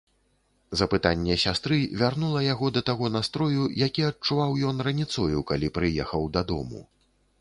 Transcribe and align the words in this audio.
Запытанне 0.79 1.35
сястры 1.43 1.77
вярнула 2.01 2.41
яго 2.53 2.69
да 2.77 2.81
таго 2.89 3.11
настрою, 3.17 3.67
які 3.85 4.07
адчуваў 4.11 4.51
ён 4.71 4.75
раніцою, 4.89 5.37
калі 5.53 5.71
прыехаў 5.77 6.29
дадому. 6.41 6.81